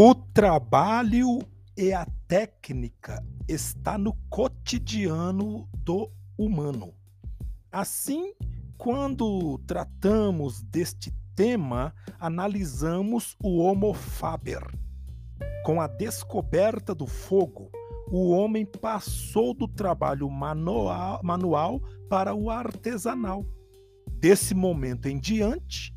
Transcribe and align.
O 0.00 0.14
trabalho 0.14 1.40
e 1.76 1.92
a 1.92 2.06
técnica 2.28 3.20
está 3.48 3.98
no 3.98 4.12
cotidiano 4.30 5.68
do 5.74 6.08
humano. 6.38 6.94
Assim, 7.72 8.32
quando 8.76 9.58
tratamos 9.66 10.62
deste 10.62 11.12
tema, 11.34 11.92
analisamos 12.16 13.36
o 13.42 13.58
Homo 13.58 13.92
faber. 13.92 14.62
Com 15.64 15.80
a 15.80 15.88
descoberta 15.88 16.94
do 16.94 17.08
fogo, 17.08 17.68
o 18.08 18.30
homem 18.30 18.64
passou 18.64 19.52
do 19.52 19.66
trabalho 19.66 20.30
manual, 20.30 21.20
manual 21.24 21.80
para 22.08 22.32
o 22.32 22.50
artesanal. 22.50 23.44
Desse 24.12 24.54
momento 24.54 25.08
em 25.08 25.18
diante, 25.18 25.92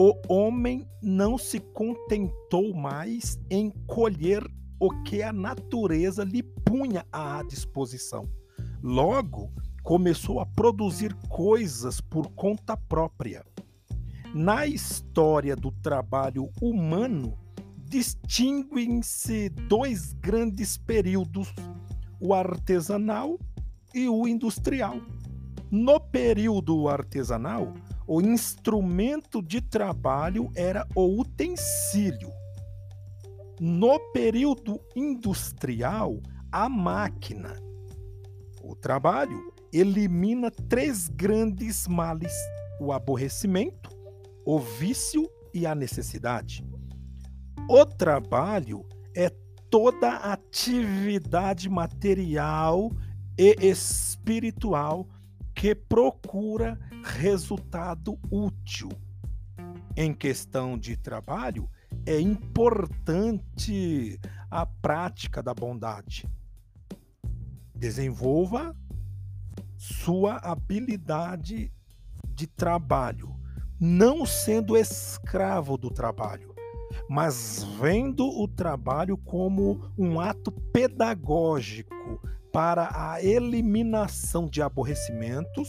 o 0.00 0.14
homem 0.28 0.88
não 1.02 1.36
se 1.36 1.58
contentou 1.58 2.72
mais 2.72 3.36
em 3.50 3.68
colher 3.84 4.48
o 4.78 4.90
que 5.02 5.24
a 5.24 5.32
natureza 5.32 6.22
lhe 6.22 6.40
punha 6.40 7.04
à 7.10 7.42
disposição. 7.42 8.24
Logo, 8.80 9.50
começou 9.82 10.38
a 10.38 10.46
produzir 10.46 11.12
coisas 11.28 12.00
por 12.00 12.30
conta 12.30 12.76
própria. 12.76 13.44
Na 14.32 14.68
história 14.68 15.56
do 15.56 15.72
trabalho 15.72 16.48
humano, 16.62 17.36
distinguem-se 17.76 19.48
dois 19.48 20.12
grandes 20.12 20.78
períodos, 20.78 21.52
o 22.20 22.32
artesanal 22.32 23.36
e 23.92 24.08
o 24.08 24.28
industrial. 24.28 25.00
No 25.72 25.98
período 25.98 26.88
artesanal, 26.88 27.74
o 28.08 28.22
instrumento 28.22 29.42
de 29.42 29.60
trabalho 29.60 30.50
era 30.56 30.88
o 30.94 31.20
utensílio. 31.20 32.32
No 33.60 34.00
período 34.12 34.80
industrial, 34.96 36.18
a 36.50 36.70
máquina. 36.70 37.54
O 38.62 38.74
trabalho 38.74 39.52
elimina 39.70 40.50
três 40.50 41.06
grandes 41.08 41.86
males: 41.86 42.32
o 42.80 42.92
aborrecimento, 42.94 43.90
o 44.46 44.58
vício 44.58 45.28
e 45.52 45.66
a 45.66 45.74
necessidade. 45.74 46.64
O 47.68 47.84
trabalho 47.84 48.86
é 49.14 49.28
toda 49.68 50.16
atividade 50.16 51.68
material 51.68 52.90
e 53.36 53.54
espiritual 53.60 55.06
que 55.54 55.74
procura 55.74 56.78
resultado 57.08 58.18
útil. 58.30 58.90
Em 59.96 60.12
questão 60.12 60.78
de 60.78 60.96
trabalho, 60.96 61.68
é 62.06 62.20
importante 62.20 64.20
a 64.50 64.66
prática 64.66 65.42
da 65.42 65.54
bondade. 65.54 66.28
Desenvolva 67.74 68.76
sua 69.76 70.36
habilidade 70.36 71.72
de 72.28 72.46
trabalho, 72.46 73.34
não 73.80 74.26
sendo 74.26 74.76
escravo 74.76 75.76
do 75.76 75.90
trabalho, 75.90 76.54
mas 77.08 77.64
vendo 77.80 78.28
o 78.28 78.46
trabalho 78.46 79.16
como 79.16 79.92
um 79.96 80.20
ato 80.20 80.50
pedagógico 80.50 82.20
para 82.52 82.90
a 82.92 83.22
eliminação 83.22 84.46
de 84.46 84.62
aborrecimentos, 84.62 85.68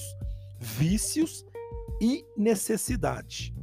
vícios 0.60 1.46
e 2.02 2.26
necessidade. 2.36 3.54